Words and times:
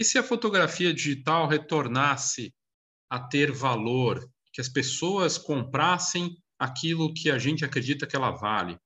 E 0.00 0.04
se 0.04 0.16
a 0.16 0.22
fotografia 0.22 0.94
digital 0.94 1.46
retornasse 1.46 2.54
a 3.10 3.20
ter 3.20 3.52
valor, 3.52 4.26
que 4.50 4.58
as 4.58 4.68
pessoas 4.68 5.36
comprassem 5.36 6.38
aquilo 6.58 7.12
que 7.12 7.30
a 7.30 7.38
gente 7.38 7.66
acredita 7.66 8.06
que 8.06 8.16
ela 8.16 8.30
vale? 8.30 8.78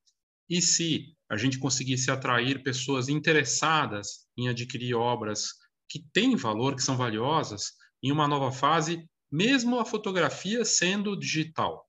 E 0.49 0.61
se 0.61 1.15
a 1.29 1.37
gente 1.37 1.57
conseguisse 1.57 2.11
atrair 2.11 2.61
pessoas 2.63 3.07
interessadas 3.07 4.27
em 4.37 4.49
adquirir 4.49 4.93
obras 4.93 5.53
que 5.89 6.03
têm 6.11 6.35
valor, 6.35 6.75
que 6.75 6.83
são 6.83 6.97
valiosas, 6.97 7.71
em 8.03 8.11
uma 8.11 8.27
nova 8.27 8.51
fase, 8.51 9.09
mesmo 9.31 9.79
a 9.79 9.85
fotografia 9.85 10.65
sendo 10.65 11.17
digital? 11.17 11.87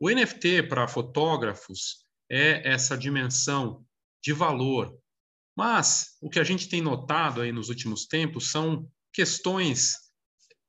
O 0.00 0.08
NFT 0.08 0.62
para 0.62 0.88
fotógrafos 0.88 2.06
é 2.30 2.66
essa 2.66 2.96
dimensão 2.96 3.84
de 4.24 4.32
valor. 4.32 4.98
Mas 5.56 6.16
o 6.20 6.28
que 6.28 6.38
a 6.38 6.44
gente 6.44 6.68
tem 6.68 6.82
notado 6.82 7.40
aí 7.40 7.50
nos 7.50 7.70
últimos 7.70 8.06
tempos 8.06 8.50
são 8.50 8.86
questões 9.12 9.94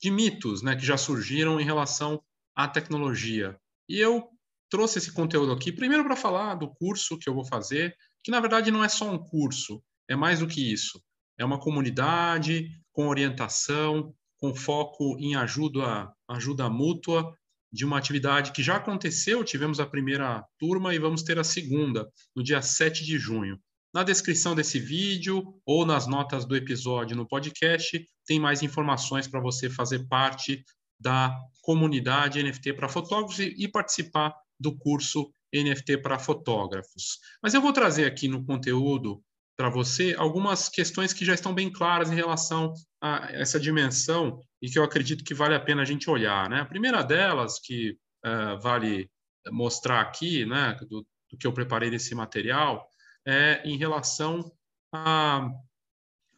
de 0.02 0.10
mitos, 0.10 0.62
né, 0.62 0.76
que 0.76 0.86
já 0.86 0.96
surgiram 0.96 1.60
em 1.60 1.66
relação 1.66 2.24
à 2.56 2.68
tecnologia. 2.68 3.60
E 3.90 4.00
eu 4.00 4.30
trouxe 4.70 5.00
esse 5.00 5.12
conteúdo 5.12 5.52
aqui 5.52 5.72
primeiro 5.72 6.06
para 6.06 6.16
falar 6.16 6.56
do 6.56 6.70
curso 6.70 7.18
que 7.18 7.28
eu 7.28 7.34
vou 7.34 7.46
fazer, 7.46 7.96
que 8.24 8.32
na 8.32 8.40
verdade 8.40 8.72
não 8.72 8.84
é 8.84 8.90
só 8.90 9.12
um 9.12 9.18
curso, 9.18 9.84
é 10.08 10.16
mais 10.16 10.40
do 10.40 10.48
que 10.48 10.72
isso. 10.72 11.02
É 11.38 11.44
uma 11.44 11.60
comunidade 11.60 12.70
com 12.92 13.08
orientação, 13.08 14.14
com 14.38 14.56
foco 14.56 15.18
em 15.20 15.36
ajuda, 15.36 16.12
ajuda 16.30 16.70
mútua 16.70 17.36
de 17.72 17.86
uma 17.86 17.98
atividade 17.98 18.52
que 18.54 18.64
já 18.64 18.78
aconteceu, 18.78 19.44
tivemos 19.44 19.80
a 19.80 19.86
primeira 19.86 20.46
turma 20.58 20.96
e 20.96 21.00
vamos 21.00 21.24
ter 21.24 21.38
a 21.38 21.44
segunda, 21.44 22.10
no 22.36 22.44
dia 22.44 22.62
7 22.62 23.04
de 23.04 23.20
junho. 23.20 23.60
Na 23.94 24.04
descrição 24.04 24.54
desse 24.54 24.80
vídeo 24.80 25.60
ou 25.66 25.86
nas 25.86 26.08
notas 26.08 26.46
do 26.46 26.56
episódio 26.56 27.16
no 27.16 27.28
podcast, 27.28 28.06
tem 28.26 28.40
mais 28.40 28.62
informações 28.62 29.28
para 29.28 29.40
você 29.40 29.70
fazer 29.70 30.08
parte 30.08 30.64
da 31.00 31.38
comunidade 31.62 32.42
NFT 32.42 32.74
para 32.74 32.90
fotógrafos 32.90 33.40
e 33.40 33.68
participar 33.68 34.36
do 34.60 34.76
curso 34.76 35.32
NFT 35.54 35.98
para 36.00 36.20
fotógrafos. 36.20 37.20
Mas 37.42 37.54
eu 37.54 37.62
vou 37.62 37.72
trazer 37.72 38.06
aqui 38.06 38.28
no 38.28 38.46
conteúdo 38.46 39.22
para 39.56 39.70
você 39.70 40.16
algumas 40.18 40.70
questões 40.70 41.14
que 41.14 41.26
já 41.26 41.34
estão 41.34 41.54
bem 41.54 41.72
claras 41.72 42.12
em 42.12 42.16
relação 42.16 42.74
a 43.02 43.28
essa 43.32 43.60
dimensão 43.60 44.40
e 44.62 44.70
que 44.70 44.78
eu 44.78 44.84
acredito 44.84 45.24
que 45.24 45.34
vale 45.34 45.56
a 45.56 45.60
pena 45.60 45.82
a 45.82 45.86
gente 45.86 46.10
olhar. 46.10 46.50
Né? 46.50 46.62
A 46.62 46.66
primeira 46.66 47.02
delas, 47.02 47.60
que 47.60 47.98
uh, 48.26 48.60
vale 48.62 49.10
mostrar 49.52 50.02
aqui, 50.02 50.46
né, 50.46 50.78
do, 50.88 51.06
do, 51.32 51.38
que 51.40 51.48
eu 51.48 51.54
preparei 51.54 51.90
desse 51.90 52.14
material, 52.14 52.88
é 53.28 53.62
em 53.66 53.78
relação 53.78 54.52
à 54.94 55.52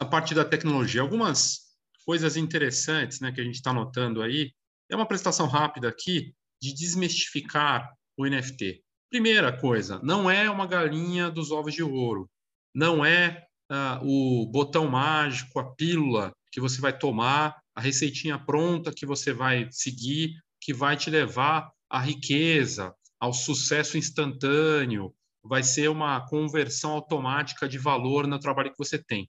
parte 0.09 0.33
da 0.33 0.43
tecnologia. 0.43 1.01
Algumas 1.01 1.69
coisas 2.05 2.35
interessantes 2.35 3.19
né, 3.19 3.31
que 3.31 3.39
a 3.39 3.43
gente 3.43 3.55
está 3.55 3.71
notando 3.71 4.21
aí. 4.21 4.51
É 4.89 4.95
uma 4.95 5.03
apresentação 5.03 5.47
rápida 5.47 5.87
aqui 5.87 6.33
de 6.61 6.73
desmistificar 6.73 7.93
o 8.17 8.25
NFT. 8.25 8.81
Primeira 9.09 9.55
coisa, 9.55 9.99
não 10.03 10.29
é 10.29 10.49
uma 10.49 10.65
galinha 10.65 11.29
dos 11.29 11.51
ovos 11.51 11.73
de 11.73 11.83
ouro 11.83 12.29
não 12.73 13.03
é 13.03 13.45
ah, 13.69 13.99
o 14.03 14.45
botão 14.45 14.87
mágico, 14.87 15.59
a 15.59 15.75
pílula 15.75 16.31
que 16.51 16.59
você 16.59 16.81
vai 16.81 16.97
tomar, 16.97 17.59
a 17.75 17.81
receitinha 17.81 18.37
pronta 18.37 18.93
que 18.93 19.05
você 19.05 19.33
vai 19.33 19.67
seguir, 19.71 20.33
que 20.61 20.73
vai 20.73 20.97
te 20.97 21.09
levar 21.09 21.71
à 21.89 21.99
riqueza, 21.99 22.93
ao 23.19 23.33
sucesso 23.33 23.97
instantâneo, 23.97 25.13
vai 25.49 25.63
ser 25.63 25.89
uma 25.89 26.23
conversão 26.27 26.91
automática 26.91 27.67
de 27.67 27.79
valor 27.79 28.27
no 28.27 28.39
trabalho 28.39 28.71
que 28.71 28.77
você 28.77 29.03
tem. 29.03 29.27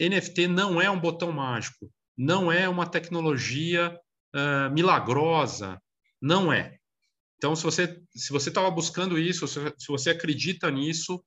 NFT 0.00 0.48
não 0.48 0.82
é 0.82 0.90
um 0.90 0.98
botão 0.98 1.30
mágico, 1.30 1.88
não 2.16 2.50
é 2.50 2.68
uma 2.68 2.84
tecnologia 2.84 3.96
uh, 4.34 4.74
milagrosa, 4.74 5.80
não 6.20 6.52
é. 6.52 6.76
Então, 7.36 7.54
se 7.54 7.62
você 7.62 8.02
se 8.16 8.32
você 8.32 8.48
estava 8.48 8.68
buscando 8.68 9.16
isso, 9.16 9.46
se, 9.46 9.60
se 9.78 9.86
você 9.88 10.10
acredita 10.10 10.68
nisso, 10.72 11.24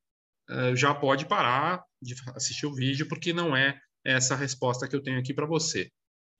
eh, 0.49 0.75
já 0.75 0.93
pode 0.93 1.25
parar 1.25 1.81
de 2.01 2.13
assistir 2.35 2.65
o 2.65 2.75
vídeo, 2.75 3.07
porque 3.07 3.31
não 3.31 3.55
é 3.55 3.79
essa 4.03 4.35
resposta 4.35 4.89
que 4.89 4.93
eu 4.93 5.01
tenho 5.01 5.17
aqui 5.17 5.33
para 5.33 5.45
você. 5.45 5.89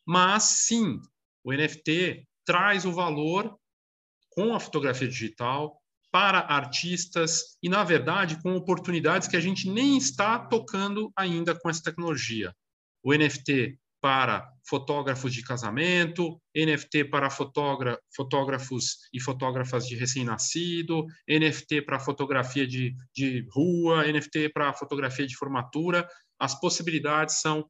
Mas, 0.06 0.44
sim, 0.44 1.00
o 1.41 1.53
NFT 1.53 2.28
traz 2.45 2.84
o 2.84 2.91
valor 2.91 3.57
com 4.31 4.53
a 4.53 4.59
fotografia 4.59 5.07
digital 5.07 5.81
para 6.11 6.39
artistas 6.39 7.57
e, 7.63 7.69
na 7.69 7.83
verdade, 7.83 8.41
com 8.41 8.55
oportunidades 8.55 9.27
que 9.27 9.38
a 9.38 9.41
gente 9.41 9.69
nem 9.69 9.97
está 9.97 10.38
tocando 10.38 11.11
ainda 11.16 11.55
com 11.55 11.69
essa 11.69 11.81
tecnologia. 11.81 12.53
O 13.01 13.13
NFT 13.13 13.79
para 14.01 14.51
fotógrafos 14.67 15.31
de 15.31 15.44
casamento, 15.44 16.41
NFT 16.55 17.05
para 17.05 17.29
fotógrafos 17.29 18.97
e 19.13 19.21
fotógrafas 19.21 19.88
de 19.88 19.95
recém-nascido, 19.95 21.05
NFT 21.29 21.83
para 21.83 22.00
fotografia 22.00 22.66
de, 22.66 22.95
de 23.16 23.47
rua, 23.51 24.11
NFT 24.11 24.50
para 24.50 24.73
fotografia 24.73 25.27
de 25.27 25.38
formatura. 25.38 26.07
As 26.39 26.59
possibilidades 26.59 27.41
são 27.41 27.69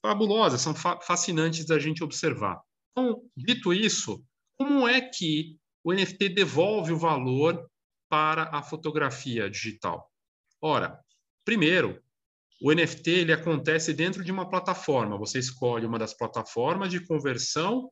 fabulosas, 0.00 0.62
são 0.62 0.74
fa 0.74 0.98
fascinantes 1.00 1.66
da 1.66 1.78
gente 1.78 2.02
observar. 2.02 2.60
Então, 2.92 3.22
dito 3.36 3.72
isso, 3.72 4.24
como 4.56 4.88
é 4.88 5.00
que 5.00 5.58
o 5.84 5.92
NFT 5.92 6.30
devolve 6.30 6.92
o 6.92 6.98
valor 6.98 7.70
para 8.08 8.44
a 8.44 8.62
fotografia 8.62 9.50
digital? 9.50 10.10
Ora, 10.60 10.98
primeiro, 11.44 12.02
o 12.62 12.72
NFT 12.72 13.10
ele 13.10 13.32
acontece 13.32 13.92
dentro 13.92 14.24
de 14.24 14.32
uma 14.32 14.48
plataforma. 14.48 15.18
Você 15.18 15.38
escolhe 15.38 15.84
uma 15.84 15.98
das 15.98 16.14
plataformas 16.14 16.90
de 16.90 17.04
conversão 17.06 17.90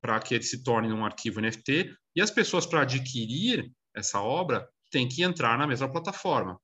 para 0.00 0.20
que 0.20 0.34
ele 0.34 0.44
se 0.44 0.62
torne 0.62 0.92
um 0.92 1.04
arquivo 1.04 1.40
NFT 1.40 1.94
e 2.14 2.20
as 2.20 2.30
pessoas 2.30 2.64
para 2.64 2.82
adquirir 2.82 3.70
essa 3.94 4.20
obra 4.20 4.68
têm 4.90 5.08
que 5.08 5.22
entrar 5.22 5.58
na 5.58 5.66
mesma 5.66 5.90
plataforma. 5.90 6.60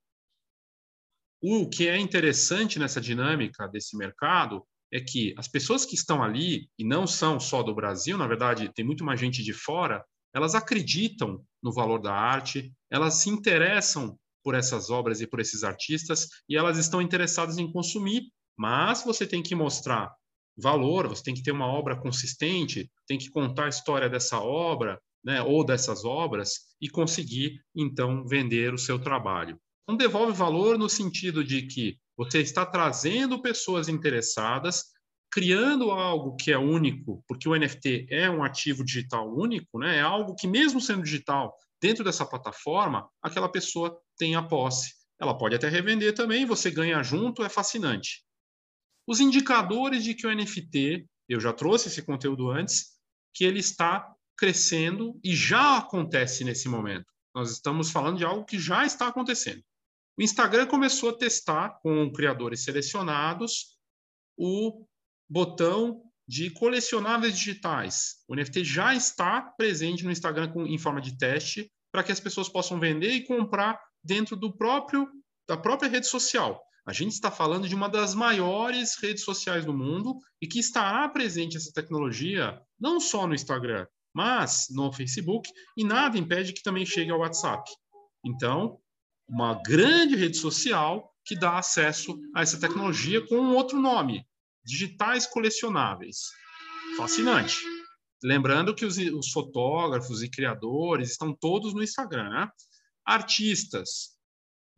O 1.43 1.69
que 1.69 1.89
é 1.89 1.99
interessante 1.99 2.79
nessa 2.79 3.01
dinâmica 3.01 3.69
desse 3.69 3.97
mercado 3.97 4.67
é 4.93 5.01
que 5.01 5.35
as 5.37 5.49
pessoas 5.49 5.85
que 5.85 5.95
estão 5.95 6.23
ali 6.23 6.71
e 6.79 6.85
não 6.85 7.07
são 7.07 7.39
só 7.39 7.63
do 7.63 7.75
Brasil, 7.75 8.17
na 8.17 8.27
verdade 8.27 8.73
tem 8.73 8.85
muito 8.85 9.05
mais 9.05 9.21
gente 9.21 9.43
de 9.43 9.53
fora, 9.53 10.05
elas 10.35 10.55
acreditam 10.55 11.45
no 11.63 11.73
valor 11.73 12.01
da 12.01 12.15
arte, 12.15 12.73
elas 12.91 13.15
se 13.15 13.31
interessam 13.31 14.19
por 14.43 14.55
essas 14.55 14.91
obras 14.91 15.21
e 15.21 15.27
por 15.27 15.41
esses 15.41 15.65
artistas 15.65 16.29
e 16.49 16.57
elas 16.57 16.79
estão 16.79 17.03
interessadas 17.03 17.59
em 17.59 17.71
consumir, 17.73 18.23
mas 18.57 19.03
você 19.03 19.27
tem 19.27 19.43
que 19.43 19.55
mostrar 19.55 20.15
valor, 20.57 21.09
você 21.09 21.23
tem 21.23 21.35
que 21.35 21.43
ter 21.43 21.53
uma 21.53 21.67
obra 21.67 22.01
consistente, 22.01 22.91
tem 23.07 23.19
que 23.19 23.31
contar 23.31 23.67
a 23.67 23.69
história 23.69 24.09
dessa 24.09 24.41
obra, 24.41 25.01
né, 25.25 25.43
ou 25.43 25.65
dessas 25.65 26.05
obras 26.05 26.61
e 26.81 26.89
conseguir 26.89 27.61
então 27.75 28.25
vender 28.27 28.73
o 28.73 28.79
seu 28.79 28.99
trabalho. 28.99 29.59
Então 29.83 29.97
devolve 29.97 30.33
valor 30.33 30.79
no 30.79 30.89
sentido 30.89 31.45
de 31.45 31.63
que 31.63 31.99
você 32.17 32.41
está 32.41 32.65
trazendo 32.65 33.43
pessoas 33.43 33.89
interessadas, 33.89 34.85
criando 35.31 35.91
algo 35.91 36.37
que 36.37 36.53
é 36.53 36.59
único, 36.59 37.23
porque 37.27 37.49
o 37.49 37.57
NFT 37.57 38.07
é 38.11 38.31
um 38.31 38.43
ativo 38.43 38.85
digital 38.85 39.33
único, 39.35 39.79
né? 39.79 39.97
É 39.97 40.01
algo 40.01 40.35
que 40.35 40.47
mesmo 40.47 40.81
sendo 40.81 41.03
digital, 41.03 41.55
dentro 41.81 42.05
dessa 42.05 42.25
plataforma, 42.25 43.09
aquela 43.23 43.49
pessoa 43.49 44.01
tem 44.17 44.35
a 44.35 44.43
posse. 44.43 44.95
Ela 45.21 45.37
pode 45.37 45.55
até 45.55 45.69
revender 45.69 46.15
também, 46.15 46.47
você 46.47 46.71
ganha 46.71 47.03
junto, 47.03 47.43
é 47.43 47.49
fascinante. 47.49 48.25
Os 49.07 49.21
indicadores 49.21 50.05
de 50.05 50.15
que 50.15 50.27
o 50.27 50.35
NFT, 50.35 51.07
eu 51.29 51.41
já 51.41 51.53
trouxe 51.53 51.89
esse 51.89 52.03
conteúdo 52.03 52.51
antes, 52.51 52.97
que 53.35 53.45
ele 53.45 53.61
está 53.61 54.13
crescendo 54.37 55.19
e 55.23 55.35
já 55.35 55.79
acontece 55.79 56.45
nesse 56.45 56.69
momento. 56.69 57.07
Nós 57.35 57.51
estamos 57.51 57.91
falando 57.91 58.19
de 58.19 58.25
algo 58.25 58.45
que 58.45 58.59
já 58.59 58.85
está 58.85 59.09
acontecendo. 59.09 59.63
O 60.19 60.23
Instagram 60.23 60.67
começou 60.67 61.11
a 61.11 61.17
testar 61.17 61.79
com 61.83 62.11
criadores 62.11 62.65
selecionados 62.65 63.77
o 64.37 64.87
botão 65.29 66.03
de 66.29 66.51
colecionáveis 66.51 67.39
digitais. 67.39 68.17
O 68.29 68.35
NFT 68.35 68.65
já 68.65 68.95
está 68.95 69.41
presente 69.41 70.05
no 70.05 70.11
Instagram 70.11 70.53
com, 70.53 70.67
em 70.67 70.79
forma 70.79 71.01
de 71.01 71.17
teste 71.17 71.71
para 71.93 72.03
que 72.03 72.13
as 72.13 72.21
pessoas 72.21 72.49
possam 72.49 72.81
vender 72.81 73.11
e 73.11 73.25
comprar 73.25 73.81
dentro 74.03 74.37
do 74.37 74.57
próprio 74.57 75.09
da 75.49 75.57
própria 75.57 75.89
rede 75.89 76.09
social. 76.09 76.61
A 76.85 76.93
gente 76.93 77.13
está 77.13 77.31
falando 77.31 77.69
de 77.69 77.75
uma 77.75 77.89
das 77.89 78.15
maiores 78.15 78.97
redes 79.01 79.25
sociais 79.25 79.65
do 79.65 79.73
mundo 79.73 80.19
e 80.41 80.47
que 80.47 80.59
estará 80.59 81.09
presente 81.09 81.57
essa 81.57 81.73
tecnologia 81.73 82.61
não 82.79 82.99
só 83.01 83.27
no 83.27 83.35
Instagram, 83.35 83.87
mas 84.15 84.67
no 84.71 84.93
Facebook 84.93 85.49
e 85.77 85.85
nada 85.85 86.19
impede 86.19 86.53
que 86.53 86.63
também 86.63 86.87
chegue 86.87 87.11
ao 87.11 87.21
WhatsApp. 87.21 87.71
Então, 88.25 88.79
uma 89.29 89.55
grande 89.63 90.15
rede 90.17 90.37
social 90.37 91.13
que 91.25 91.37
dá 91.37 91.59
acesso 91.59 92.19
a 92.35 92.43
essa 92.43 92.59
tecnologia 92.59 93.25
com 93.27 93.37
um 93.37 93.55
outro 93.55 93.81
nome, 93.81 94.25
digitais 94.67 95.27
colecionáveis. 95.27 96.33
Fascinante. 96.97 97.57
Lembrando 98.23 98.75
que 98.75 98.85
os, 98.85 98.99
os 98.99 99.31
fotógrafos 99.31 100.23
e 100.23 100.29
criadores 100.29 101.13
estão 101.13 101.33
todos 101.33 101.73
no 101.73 101.83
Instagram. 101.83 102.29
Né? 102.29 102.51
Artistas. 103.05 104.17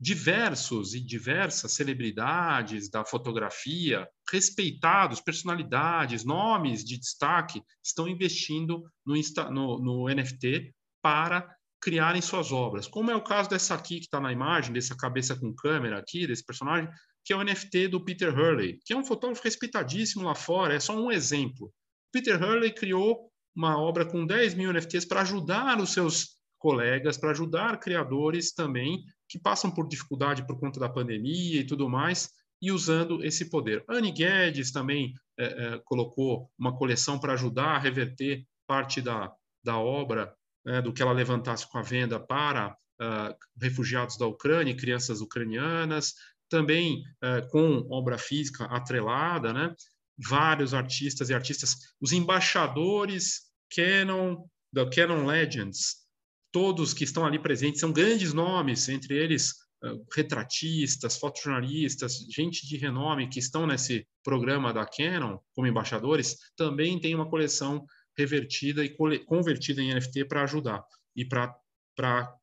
diversos 0.01 0.95
e 0.95 1.01
diversas 1.01 1.73
celebridades 1.73 2.89
da 2.89 3.05
fotografia, 3.05 4.09
respeitados, 4.31 5.21
personalidades, 5.21 6.25
nomes 6.25 6.85
de 6.85 6.97
destaque, 6.99 7.63
estão 7.83 8.07
investindo 8.07 8.85
no, 9.05 9.15
no, 9.51 9.79
no 9.81 10.15
NFT 10.15 10.73
para 11.03 11.49
criarem 11.81 12.21
suas 12.21 12.53
obras. 12.53 12.87
Como 12.87 13.11
é 13.11 13.17
o 13.17 13.23
caso 13.23 13.49
dessa 13.49 13.75
aqui 13.75 13.99
que 13.99 14.05
está 14.05 14.21
na 14.21 14.33
imagem, 14.33 14.73
dessa 14.73 14.97
cabeça 14.97 15.37
com 15.37 15.55
câmera 15.55 15.99
aqui, 15.99 16.27
desse 16.27 16.45
personagem, 16.45 16.89
que 17.29 17.33
é 17.35 17.37
o 17.37 17.45
NFT 17.45 17.89
do 17.89 18.03
Peter 18.03 18.35
Hurley, 18.35 18.81
que 18.87 18.95
é 18.95 18.97
um 18.97 19.05
fotógrafo 19.05 19.45
respeitadíssimo 19.45 20.25
lá 20.25 20.35
fora, 20.35 20.73
é 20.73 20.81
só 20.81 20.99
um 20.99 21.13
exemplo. 21.13 21.71
Peter 22.11 22.43
Hurley 22.43 22.73
criou 22.73 23.31
uma 23.55 23.79
obra 23.79 24.07
com 24.07 24.25
10 24.25 24.55
mil 24.55 24.73
NFTs 24.73 25.05
para 25.05 25.21
ajudar 25.21 25.79
os 25.79 25.93
seus 25.93 26.39
colegas, 26.59 27.19
para 27.19 27.33
ajudar 27.33 27.81
criadores 27.81 28.55
também 28.55 29.05
que 29.29 29.39
passam 29.39 29.71
por 29.71 29.87
dificuldade 29.87 30.47
por 30.47 30.59
conta 30.59 30.81
da 30.81 30.89
pandemia 30.89 31.61
e 31.61 31.67
tudo 31.67 31.87
mais, 31.87 32.31
e 32.63 32.73
usando 32.73 33.23
esse 33.23 33.51
poder. 33.51 33.85
Annie 33.91 34.11
Guedes 34.11 34.73
também 34.73 35.13
é, 35.39 35.45
é, 35.45 35.79
colocou 35.85 36.51
uma 36.59 36.75
coleção 36.75 37.19
para 37.19 37.35
ajudar 37.35 37.77
a 37.77 37.79
reverter 37.79 38.43
parte 38.67 39.03
da, 39.03 39.31
da 39.63 39.77
obra, 39.77 40.35
né, 40.65 40.81
do 40.81 40.95
que 40.95 41.03
ela 41.03 41.13
levantasse 41.13 41.71
com 41.71 41.77
a 41.77 41.83
venda 41.83 42.19
para 42.19 42.75
uh, 43.03 43.37
refugiados 43.61 44.17
da 44.17 44.27
Ucrânia 44.27 44.73
e 44.73 44.77
crianças 44.77 45.21
ucranianas, 45.21 46.15
também 46.49 47.03
uh, 47.23 47.49
com 47.51 47.87
obra 47.91 48.19
física 48.19 48.65
atrelada, 48.65 49.53
né? 49.53 49.75
vários 50.19 50.75
artistas 50.75 51.31
e 51.31 51.35
artistas, 51.35 51.77
os 52.01 52.13
embaixadores 52.13 53.43
Canon, 53.75 54.45
da 54.73 54.89
Canon 54.89 55.25
Legends, 55.25 56.09
todos 56.51 56.93
que 56.93 57.05
estão 57.05 57.25
ali 57.25 57.39
presentes 57.39 57.81
são 57.81 57.93
grandes 57.93 58.33
nomes, 58.33 58.89
entre 58.89 59.15
eles 59.17 59.53
uh, 59.85 60.05
retratistas, 60.15 61.19
fotojornalistas, 61.19 62.19
gente 62.35 62.67
de 62.67 62.77
renome 62.77 63.29
que 63.29 63.39
estão 63.39 63.67
nesse 63.67 64.07
programa 64.25 64.73
da 64.73 64.87
Canon 64.87 65.39
como 65.55 65.69
embaixadores, 65.69 66.37
também 66.57 66.99
tem 66.99 67.15
uma 67.15 67.29
coleção 67.29 67.87
revertida 68.17 68.85
e 68.85 68.97
convertida 69.25 69.81
em 69.81 69.95
NFT 69.95 70.25
para 70.25 70.43
ajudar 70.43 70.83
e 71.15 71.25
para 71.25 72.35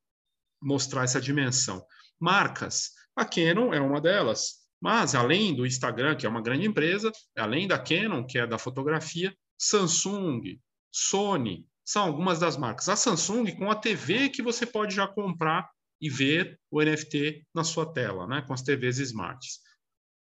mostrar 0.61 1.03
essa 1.03 1.19
dimensão. 1.19 1.85
Marcas, 2.17 2.91
a 3.15 3.25
Canon 3.25 3.73
é 3.73 3.79
uma 3.79 4.01
delas, 4.01 4.65
mas 4.81 5.15
além 5.15 5.55
do 5.55 5.65
Instagram, 5.65 6.15
que 6.15 6.25
é 6.25 6.29
uma 6.29 6.41
grande 6.41 6.67
empresa, 6.67 7.11
além 7.37 7.67
da 7.67 7.79
Canon, 7.79 8.25
que 8.25 8.37
é 8.37 8.45
da 8.45 8.57
fotografia, 8.57 9.35
Samsung, 9.57 10.59
Sony, 10.91 11.65
são 11.83 12.03
algumas 12.03 12.39
das 12.39 12.57
marcas. 12.57 12.89
A 12.89 12.95
Samsung 12.95 13.55
com 13.55 13.71
a 13.71 13.75
TV 13.75 14.29
que 14.29 14.41
você 14.41 14.65
pode 14.65 14.93
já 14.93 15.07
comprar 15.07 15.69
e 16.01 16.09
ver 16.09 16.59
o 16.69 16.81
NFT 16.81 17.45
na 17.53 17.63
sua 17.63 17.91
tela, 17.91 18.27
né, 18.27 18.41
com 18.41 18.53
as 18.53 18.61
TVs 18.61 18.99
smarts. 18.99 19.59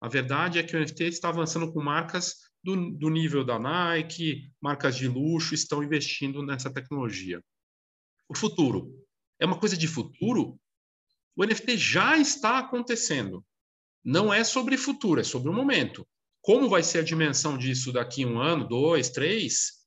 A 0.01 0.07
verdade 0.07 0.60
é 0.60 0.63
que 0.63 0.75
o 0.75 0.80
NFT 0.80 1.06
está 1.06 1.30
avançando 1.30 1.72
com 1.72 1.81
marcas 1.81 2.36
do, 2.63 2.92
do 2.92 3.10
nível 3.10 3.44
da 3.44 3.57
Nike, 3.57 4.51
marcas 4.62 4.96
de 4.96 5.07
luxo 5.07 5.54
estão 5.54 5.84
investindo 5.84 6.46
nessa 6.46 6.72
tecnologia. 6.72 7.42
O 8.30 8.38
futuro 8.38 8.94
é 9.39 9.46
uma 9.46 9.60
coisa 9.60 9.75
de 9.75 9.88
futuro? 9.88 10.60
O 11.35 11.44
NFT 11.45 11.77
já 11.77 12.18
está 12.18 12.59
acontecendo. 12.59 13.44
Não 14.03 14.33
é 14.33 14.44
sobre 14.44 14.77
futuro, 14.77 15.21
é 15.21 15.24
sobre 15.24 15.50
o 15.50 15.53
momento. 15.53 16.06
Como 16.41 16.69
vai 16.69 16.83
ser 16.83 17.00
a 17.00 17.03
dimensão 17.03 17.57
disso 17.57 17.91
daqui 17.91 18.25
um 18.25 18.39
ano, 18.39 18.68
dois, 18.68 19.09
três? 19.09 19.83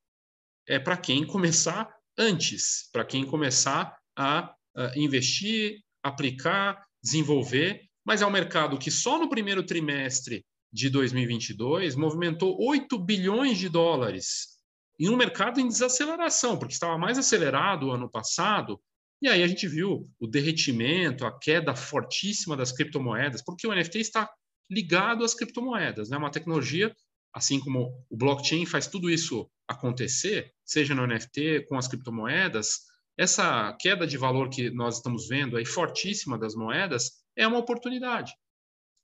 é 0.67 0.79
para 0.79 0.97
quem 0.97 1.25
começar 1.25 1.89
antes, 2.19 2.89
para 2.93 3.05
quem 3.05 3.25
começar 3.25 3.97
a, 4.17 4.53
a 4.75 4.93
investir, 4.99 5.81
aplicar, 6.03 6.85
desenvolver, 7.03 7.83
mas 8.05 8.23
é 8.23 8.27
um 8.27 8.31
mercado 8.31 8.79
que 8.79 8.91
só 8.91 9.19
no 9.19 9.29
primeiro 9.29 9.65
trimestre 9.65 10.45
de 10.73 10.91
2022 10.91 11.95
movimentou 11.95 12.57
8 12.61 12.99
bilhões 12.99 13.59
de 13.59 13.69
dólares 13.69 14.57
em 14.99 15.09
um 15.09 15.17
mercado 15.17 15.61
em 15.61 15.69
desaceleração, 15.69 16.59
porque 16.59 16.73
estava 16.73 16.97
mais 16.97 17.19
acelerado 17.19 17.87
o 17.87 17.91
ano 17.91 18.11
passado, 18.11 18.81
e 19.21 19.29
aí 19.29 19.43
a 19.43 19.47
gente 19.47 19.67
viu 19.67 20.07
o 20.21 20.27
derretimento, 20.27 21.25
a 21.25 21.39
queda 21.39 21.75
fortíssima 21.75 22.57
das 22.57 22.73
criptomoedas, 22.73 23.43
porque 23.43 23.67
o 23.67 23.75
NFT 23.75 23.99
está 23.99 24.31
ligado 24.71 25.25
às 25.25 25.35
criptomoedas, 25.35 26.09
é 26.09 26.13
né? 26.13 26.19
uma 26.19 26.31
tecnologia 26.31 26.95
assim 27.33 27.61
como 27.61 28.03
o 28.09 28.17
blockchain 28.17 28.65
faz 28.65 28.87
tudo 28.87 29.11
isso 29.11 29.47
acontecer, 29.69 30.55
seja 30.65 30.95
no 30.95 31.07
NFT, 31.07 31.67
com 31.69 31.77
as 31.77 31.87
criptomoedas, 31.87 32.79
essa 33.19 33.77
queda 33.79 34.07
de 34.07 34.17
valor 34.17 34.49
que 34.49 34.71
nós 34.71 34.97
estamos 34.97 35.29
vendo 35.29 35.57
aí 35.57 35.65
fortíssima 35.67 36.39
das 36.39 36.55
moedas 36.55 37.13
é 37.37 37.47
uma 37.47 37.59
oportunidade. 37.59 38.33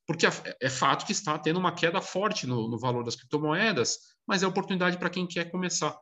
Porque 0.07 0.27
é 0.61 0.71
fato 0.71 1.05
que 1.07 1.13
está 1.13 1.39
tendo 1.39 1.59
uma 1.59 1.75
queda 1.75 2.01
forte 2.01 2.47
no, 2.47 2.69
no 2.69 2.79
valor 2.79 3.05
das 3.05 3.17
criptomoedas, 3.17 3.99
mas 4.27 4.43
é 4.43 4.47
oportunidade 4.47 4.99
para 4.99 5.11
quem 5.11 5.27
quer 5.27 5.51
começar, 5.51 5.95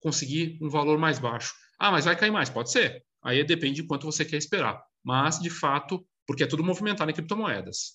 conseguir 0.00 0.58
um 0.62 0.68
valor 0.68 0.98
mais 0.98 1.18
baixo. 1.18 1.52
Ah, 1.78 1.90
mas 1.90 2.04
vai 2.04 2.16
cair 2.16 2.30
mais? 2.30 2.48
Pode 2.48 2.70
ser. 2.70 3.04
Aí 3.26 3.42
depende 3.42 3.82
de 3.82 3.88
quanto 3.88 4.06
você 4.06 4.24
quer 4.24 4.36
esperar. 4.36 4.80
Mas, 5.04 5.40
de 5.40 5.50
fato, 5.50 6.06
porque 6.24 6.44
é 6.44 6.46
tudo 6.46 6.62
movimentado 6.62 7.10
em 7.10 7.14
criptomoedas. 7.14 7.94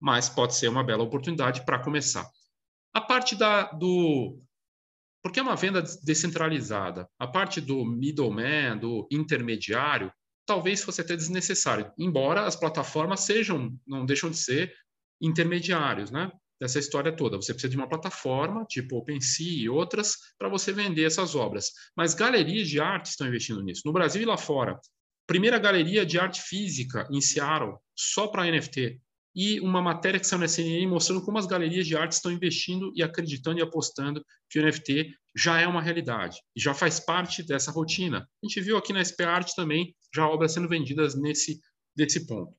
Mas 0.00 0.30
pode 0.30 0.54
ser 0.54 0.68
uma 0.68 0.82
bela 0.82 1.04
oportunidade 1.04 1.62
para 1.66 1.78
começar. 1.78 2.26
A 2.94 3.00
parte 3.00 3.36
da, 3.36 3.64
do. 3.72 4.42
Porque 5.22 5.38
é 5.38 5.42
uma 5.42 5.56
venda 5.56 5.82
descentralizada. 6.02 7.06
A 7.18 7.26
parte 7.26 7.60
do 7.60 7.84
middleman, 7.84 8.78
do 8.78 9.06
intermediário, 9.10 10.10
talvez 10.46 10.82
fosse 10.82 11.02
até 11.02 11.14
desnecessário, 11.14 11.92
embora 11.98 12.46
as 12.46 12.56
plataformas 12.56 13.20
sejam, 13.20 13.78
não 13.86 14.06
deixam 14.06 14.30
de 14.30 14.38
ser 14.38 14.74
intermediários, 15.20 16.10
né? 16.10 16.32
Dessa 16.62 16.78
história 16.78 17.10
toda. 17.10 17.36
Você 17.36 17.52
precisa 17.52 17.72
de 17.72 17.76
uma 17.76 17.88
plataforma, 17.88 18.64
tipo 18.66 18.96
OpenSea 18.96 19.64
e 19.64 19.68
outras, 19.68 20.16
para 20.38 20.48
você 20.48 20.72
vender 20.72 21.02
essas 21.02 21.34
obras. 21.34 21.72
Mas 21.96 22.14
galerias 22.14 22.68
de 22.68 22.78
arte 22.80 23.06
estão 23.06 23.26
investindo 23.26 23.60
nisso. 23.60 23.82
No 23.84 23.92
Brasil 23.92 24.22
e 24.22 24.24
lá 24.24 24.36
fora. 24.36 24.78
Primeira 25.26 25.58
galeria 25.58 26.06
de 26.06 26.20
arte 26.20 26.40
física 26.40 27.08
em 27.10 27.20
Seattle, 27.20 27.74
só 27.96 28.28
para 28.28 28.48
NFT 28.48 29.00
e 29.34 29.58
uma 29.58 29.82
matéria 29.82 30.20
que 30.20 30.26
saiu 30.26 30.38
na 30.38 30.46
CNN 30.46 30.86
mostrando 30.86 31.24
como 31.24 31.36
as 31.36 31.46
galerias 31.46 31.84
de 31.84 31.96
arte 31.96 32.12
estão 32.12 32.30
investindo 32.30 32.92
e 32.94 33.02
acreditando 33.02 33.58
e 33.58 33.62
apostando 33.62 34.24
que 34.48 34.60
o 34.60 34.64
NFT 34.64 35.16
já 35.34 35.60
é 35.60 35.66
uma 35.66 35.82
realidade 35.82 36.38
e 36.54 36.60
já 36.60 36.74
faz 36.74 37.00
parte 37.00 37.42
dessa 37.42 37.72
rotina. 37.72 38.18
A 38.20 38.46
gente 38.46 38.60
viu 38.60 38.76
aqui 38.76 38.92
na 38.92 39.02
SP 39.02 39.24
Art 39.24 39.50
também 39.56 39.96
já 40.14 40.28
obras 40.28 40.52
sendo 40.52 40.68
vendidas 40.68 41.16
nesse 41.16 41.60
desse 41.96 42.24
ponto. 42.24 42.54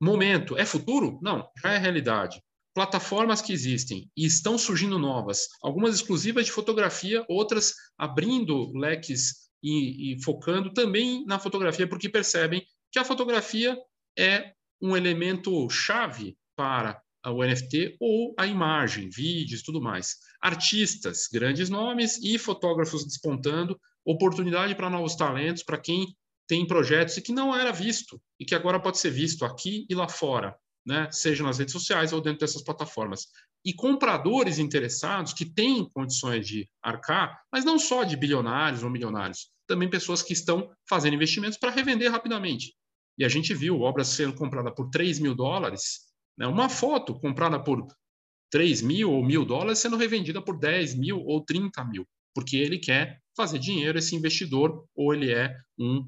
Momento 0.00 0.56
é 0.56 0.64
futuro? 0.64 1.18
Não, 1.20 1.48
já 1.60 1.72
é 1.72 1.78
realidade. 1.78 2.40
Plataformas 2.74 3.40
que 3.40 3.52
existem 3.52 4.10
e 4.16 4.26
estão 4.26 4.58
surgindo 4.58 4.98
novas, 4.98 5.48
algumas 5.62 5.94
exclusivas 5.94 6.46
de 6.46 6.52
fotografia, 6.52 7.24
outras 7.28 7.74
abrindo 7.96 8.72
leques 8.76 9.48
e, 9.62 10.12
e 10.12 10.22
focando 10.22 10.72
também 10.72 11.24
na 11.24 11.38
fotografia, 11.38 11.88
porque 11.88 12.08
percebem 12.08 12.66
que 12.90 12.98
a 12.98 13.04
fotografia 13.04 13.78
é 14.18 14.52
um 14.82 14.96
elemento 14.96 15.68
chave 15.70 16.36
para 16.56 17.00
o 17.26 17.44
NFT 17.44 17.96
ou 17.98 18.34
a 18.38 18.46
imagem, 18.46 19.08
vídeos, 19.08 19.62
tudo 19.62 19.80
mais. 19.80 20.16
Artistas, 20.40 21.28
grandes 21.32 21.70
nomes 21.70 22.18
e 22.22 22.38
fotógrafos 22.38 23.04
despontando, 23.04 23.80
oportunidade 24.04 24.74
para 24.74 24.90
novos 24.90 25.16
talentos, 25.16 25.62
para 25.62 25.78
quem 25.78 26.14
tem 26.46 26.66
projetos 26.66 27.16
e 27.16 27.22
que 27.22 27.32
não 27.32 27.56
era 27.56 27.72
visto 27.72 28.20
e 28.38 28.44
que 28.44 28.54
agora 28.54 28.78
pode 28.78 28.98
ser 28.98 29.10
visto 29.10 29.44
aqui 29.44 29.86
e 29.88 29.94
lá 29.94 30.08
fora, 30.08 30.54
né? 30.84 31.08
seja 31.10 31.42
nas 31.42 31.58
redes 31.58 31.72
sociais 31.72 32.12
ou 32.12 32.20
dentro 32.20 32.40
dessas 32.40 32.62
plataformas. 32.62 33.28
E 33.64 33.72
compradores 33.72 34.58
interessados 34.58 35.32
que 35.32 35.44
têm 35.44 35.88
condições 35.90 36.46
de 36.46 36.68
arcar, 36.82 37.42
mas 37.50 37.64
não 37.64 37.78
só 37.78 38.04
de 38.04 38.16
bilionários 38.16 38.82
ou 38.82 38.90
milionários, 38.90 39.50
também 39.66 39.88
pessoas 39.88 40.22
que 40.22 40.32
estão 40.32 40.70
fazendo 40.88 41.14
investimentos 41.14 41.58
para 41.58 41.70
revender 41.70 42.10
rapidamente. 42.10 42.74
E 43.16 43.24
a 43.24 43.28
gente 43.28 43.54
viu 43.54 43.80
obras 43.80 44.08
sendo 44.08 44.34
comprada 44.34 44.72
por 44.72 44.90
3 44.90 45.18
mil 45.18 45.34
dólares, 45.34 46.00
né? 46.36 46.46
uma 46.46 46.68
foto 46.68 47.18
comprada 47.18 47.58
por 47.58 47.86
3 48.50 48.82
mil 48.82 49.10
ou 49.10 49.24
mil 49.24 49.44
dólares 49.44 49.78
sendo 49.78 49.96
revendida 49.96 50.42
por 50.42 50.58
10 50.58 50.94
mil 50.96 51.20
ou 51.24 51.44
30 51.44 51.84
mil, 51.84 52.06
porque 52.34 52.56
ele 52.56 52.78
quer 52.78 53.20
fazer 53.36 53.58
dinheiro, 53.58 53.98
esse 53.98 54.14
investidor, 54.14 54.84
ou 54.94 55.14
ele 55.14 55.32
é 55.32 55.56
um, 55.78 56.06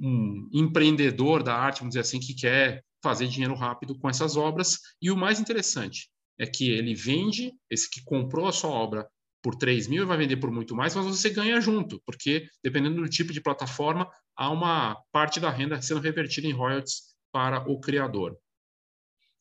um 0.00 0.48
empreendedor 0.52 1.42
da 1.42 1.54
arte, 1.54 1.78
vamos 1.78 1.92
dizer 1.92 2.00
assim, 2.00 2.20
que 2.20 2.34
quer 2.34 2.84
fazer 3.02 3.26
dinheiro 3.28 3.54
rápido 3.54 3.98
com 3.98 4.08
essas 4.08 4.36
obras. 4.36 4.78
E 5.00 5.10
o 5.10 5.16
mais 5.16 5.40
interessante 5.40 6.08
é 6.38 6.46
que 6.46 6.70
ele 6.70 6.94
vende, 6.94 7.52
esse 7.70 7.90
que 7.90 8.02
comprou 8.04 8.46
a 8.46 8.52
sua 8.52 8.70
obra 8.70 9.08
por 9.42 9.54
3 9.54 9.86
mil 9.88 10.02
e 10.02 10.06
vai 10.06 10.18
vender 10.18 10.36
por 10.36 10.50
muito 10.50 10.74
mais, 10.74 10.94
mas 10.94 11.06
você 11.06 11.30
ganha 11.30 11.60
junto, 11.60 12.00
porque 12.04 12.48
dependendo 12.62 13.00
do 13.00 13.08
tipo 13.08 13.32
de 13.32 13.40
plataforma, 13.40 14.10
há 14.36 14.50
uma 14.50 14.96
parte 15.12 15.40
da 15.40 15.50
renda 15.50 15.80
sendo 15.80 16.00
revertida 16.00 16.46
em 16.46 16.52
royalties 16.52 17.14
para 17.32 17.68
o 17.70 17.80
criador. 17.80 18.36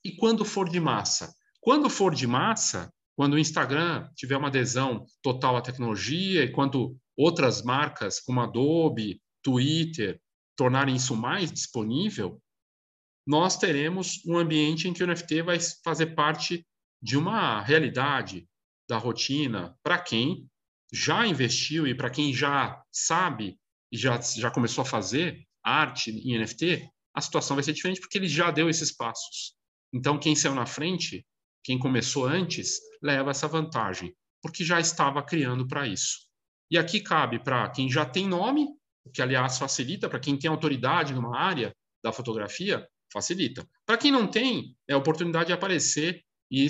E 0.03 0.15
quando 0.15 0.45
for 0.45 0.69
de 0.69 0.79
massa? 0.79 1.33
Quando 1.59 1.89
for 1.89 2.13
de 2.13 2.27
massa, 2.27 2.91
quando 3.15 3.33
o 3.33 3.39
Instagram 3.39 4.07
tiver 4.15 4.37
uma 4.37 4.47
adesão 4.47 5.05
total 5.21 5.57
à 5.57 5.61
tecnologia 5.61 6.43
e 6.43 6.51
quando 6.51 6.95
outras 7.17 7.63
marcas 7.63 8.19
como 8.19 8.39
Adobe, 8.39 9.21
Twitter 9.41 10.21
tornarem 10.55 10.95
isso 10.95 11.15
mais 11.15 11.51
disponível, 11.51 12.41
nós 13.27 13.57
teremos 13.57 14.25
um 14.25 14.37
ambiente 14.37 14.87
em 14.87 14.93
que 14.93 15.03
o 15.03 15.07
NFT 15.07 15.41
vai 15.41 15.57
fazer 15.83 16.15
parte 16.15 16.65
de 17.01 17.17
uma 17.17 17.61
realidade 17.61 18.47
da 18.87 18.97
rotina 18.97 19.77
para 19.83 19.99
quem 19.99 20.47
já 20.93 21.27
investiu 21.27 21.85
e 21.85 21.93
para 21.93 22.09
quem 22.09 22.33
já 22.33 22.81
sabe 22.89 23.59
e 23.91 23.97
já, 23.97 24.17
já 24.21 24.49
começou 24.49 24.83
a 24.83 24.85
fazer 24.85 25.45
arte 25.61 26.09
em 26.09 26.39
NFT, 26.39 26.89
a 27.13 27.19
situação 27.19 27.57
vai 27.57 27.63
ser 27.63 27.73
diferente 27.73 27.99
porque 27.99 28.17
ele 28.17 28.29
já 28.29 28.49
deu 28.49 28.69
esses 28.69 28.95
passos. 28.95 29.53
Então, 29.91 30.17
quem 30.17 30.33
saiu 30.33 30.55
na 30.55 30.65
frente, 30.65 31.25
quem 31.61 31.77
começou 31.77 32.25
antes, 32.25 32.79
leva 33.01 33.31
essa 33.31 33.47
vantagem, 33.47 34.15
porque 34.41 34.63
já 34.63 34.79
estava 34.79 35.21
criando 35.21 35.67
para 35.67 35.85
isso. 35.85 36.27
E 36.71 36.77
aqui 36.77 37.01
cabe 37.01 37.39
para 37.39 37.69
quem 37.69 37.89
já 37.89 38.05
tem 38.05 38.25
nome, 38.25 38.67
o 39.03 39.11
que 39.11 39.21
aliás 39.21 39.57
facilita, 39.57 40.07
para 40.07 40.19
quem 40.19 40.37
tem 40.37 40.49
autoridade 40.49 41.13
numa 41.13 41.37
área 41.37 41.75
da 42.01 42.13
fotografia, 42.13 42.87
facilita. 43.11 43.67
Para 43.85 43.97
quem 43.97 44.11
não 44.11 44.27
tem, 44.27 44.75
é 44.87 44.93
a 44.93 44.97
oportunidade 44.97 45.47
de 45.47 45.53
aparecer 45.53 46.23
e 46.51 46.67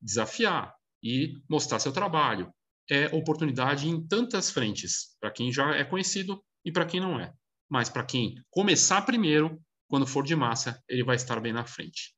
desafiar 0.00 0.74
e 1.02 1.40
mostrar 1.48 1.78
seu 1.78 1.92
trabalho. 1.92 2.52
É 2.90 3.06
oportunidade 3.14 3.88
em 3.88 4.06
tantas 4.06 4.50
frentes, 4.50 5.16
para 5.20 5.30
quem 5.30 5.52
já 5.52 5.74
é 5.74 5.84
conhecido 5.84 6.42
e 6.64 6.70
para 6.70 6.84
quem 6.84 7.00
não 7.00 7.18
é. 7.18 7.32
Mas 7.68 7.88
para 7.88 8.04
quem 8.04 8.34
começar 8.50 9.02
primeiro, 9.02 9.60
quando 9.88 10.06
for 10.06 10.24
de 10.24 10.36
massa, 10.36 10.82
ele 10.88 11.04
vai 11.04 11.16
estar 11.16 11.40
bem 11.40 11.52
na 11.52 11.64
frente. 11.64 12.14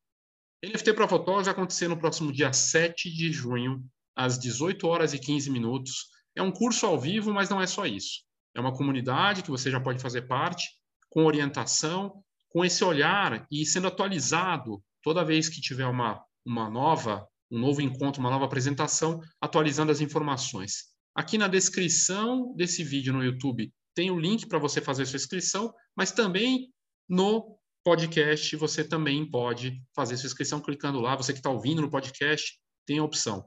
NFT 0.63 0.93
para 0.93 1.07
Fotógrafos 1.07 1.45
vai 1.45 1.53
acontecer 1.53 1.87
no 1.87 1.97
próximo 1.97 2.33
dia 2.33 2.51
7 2.51 3.09
de 3.11 3.31
junho, 3.31 3.85
às 4.15 4.39
18 4.39 4.87
horas 4.87 5.13
e 5.13 5.19
15 5.19 5.49
minutos. 5.51 6.07
É 6.35 6.41
um 6.41 6.51
curso 6.51 6.85
ao 6.85 6.99
vivo, 6.99 7.33
mas 7.33 7.49
não 7.49 7.61
é 7.61 7.67
só 7.67 7.85
isso. 7.85 8.23
É 8.55 8.59
uma 8.59 8.73
comunidade 8.73 9.43
que 9.43 9.51
você 9.51 9.69
já 9.69 9.79
pode 9.79 10.01
fazer 10.01 10.23
parte, 10.23 10.67
com 11.09 11.25
orientação, 11.25 12.23
com 12.57 12.65
esse 12.65 12.83
olhar 12.83 13.45
e 13.51 13.63
sendo 13.67 13.85
atualizado 13.85 14.83
toda 15.03 15.23
vez 15.23 15.47
que 15.47 15.61
tiver 15.61 15.85
uma, 15.85 16.25
uma 16.43 16.67
nova, 16.67 17.23
um 17.51 17.59
novo 17.59 17.83
encontro, 17.83 18.19
uma 18.19 18.31
nova 18.31 18.45
apresentação, 18.45 19.21
atualizando 19.39 19.91
as 19.91 20.01
informações. 20.01 20.85
Aqui 21.13 21.37
na 21.37 21.47
descrição 21.47 22.55
desse 22.55 22.83
vídeo 22.83 23.13
no 23.13 23.23
YouTube 23.23 23.71
tem 23.93 24.09
o 24.09 24.19
link 24.19 24.47
para 24.47 24.57
você 24.57 24.81
fazer 24.81 25.05
sua 25.05 25.17
inscrição, 25.17 25.71
mas 25.95 26.11
também 26.11 26.73
no 27.07 27.59
podcast 27.83 28.55
você 28.55 28.83
também 28.83 29.29
pode 29.29 29.79
fazer 29.95 30.17
sua 30.17 30.25
inscrição 30.25 30.59
clicando 30.59 30.99
lá. 30.99 31.15
Você 31.15 31.33
que 31.33 31.39
está 31.39 31.51
ouvindo 31.51 31.83
no 31.83 31.91
podcast 31.91 32.59
tem 32.87 32.97
a 32.97 33.03
opção. 33.03 33.45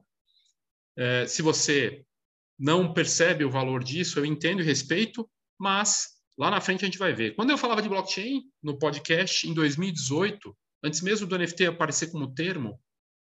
É, 0.96 1.26
se 1.26 1.42
você 1.42 2.04
não 2.56 2.94
percebe 2.94 3.44
o 3.44 3.50
valor 3.50 3.82
disso, 3.82 4.20
eu 4.20 4.24
entendo 4.24 4.62
e 4.62 4.64
respeito, 4.64 5.28
mas 5.58 6.19
Lá 6.40 6.50
na 6.50 6.58
frente 6.58 6.82
a 6.82 6.86
gente 6.86 6.96
vai 6.96 7.12
ver. 7.12 7.34
Quando 7.34 7.50
eu 7.50 7.58
falava 7.58 7.82
de 7.82 7.88
blockchain 7.90 8.44
no 8.62 8.78
podcast 8.78 9.46
em 9.46 9.52
2018, 9.52 10.56
antes 10.82 11.02
mesmo 11.02 11.26
do 11.26 11.36
NFT 11.36 11.66
aparecer 11.66 12.10
como 12.10 12.32
termo, 12.32 12.80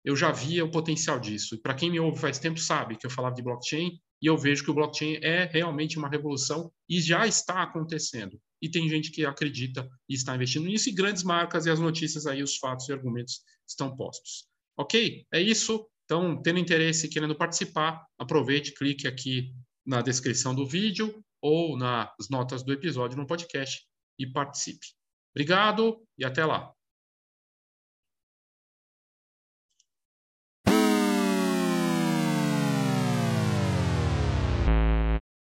eu 0.05 0.17
já 0.17 0.33
via 0.33 0.65
o 0.65 0.71
potencial 0.71 1.21
disso. 1.21 1.55
E 1.55 1.61
para 1.61 1.75
quem 1.75 1.93
me 1.93 2.01
ouve 2.01 2.19
faz 2.19 2.41
tempo 2.41 2.59
sabe 2.59 2.97
que 2.97 3.07
eu 3.07 3.11
falava 3.11 3.37
de 3.37 3.43
blockchain 3.43 4.01
e 4.21 4.27
eu 4.27 4.37
vejo 4.37 4.65
que 4.65 4.71
o 4.73 4.75
blockchain 4.75 5.21
é 5.23 5.45
realmente 5.45 5.97
uma 5.97 6.09
revolução 6.09 6.73
e 6.89 7.01
já 7.01 7.25
está 7.25 7.63
acontecendo. 7.63 8.37
E 8.61 8.69
tem 8.69 8.89
gente 8.89 9.13
que 9.13 9.25
acredita 9.25 9.89
e 10.09 10.15
está 10.15 10.35
investindo 10.35 10.67
nisso, 10.67 10.89
e 10.89 10.93
grandes 10.93 11.23
marcas 11.23 11.67
e 11.67 11.71
as 11.71 11.79
notícias 11.79 12.27
aí, 12.27 12.43
os 12.43 12.57
fatos 12.57 12.89
e 12.89 12.93
argumentos 12.93 13.43
estão 13.65 13.95
postos. 13.95 14.49
Ok? 14.77 15.25
É 15.33 15.41
isso. 15.41 15.87
Então, 16.05 16.43
tendo 16.43 16.59
interesse 16.59 17.07
e 17.07 17.11
querendo 17.11 17.37
participar, 17.37 18.05
aproveite, 18.19 18.75
clique 18.75 19.07
aqui 19.07 19.55
na 19.87 20.03
descrição 20.03 20.53
do 20.53 20.67
vídeo 20.67 21.24
ou 21.45 21.77
nas 21.77 22.09
notas 22.31 22.63
do 22.63 22.73
episódio 22.73 23.19
no 23.19 23.27
podcast 23.27 23.87
e 24.19 24.27
participe. 24.27 24.87
Obrigado 25.35 26.03
e 26.17 26.25
até 26.25 26.43
lá. 26.43 26.74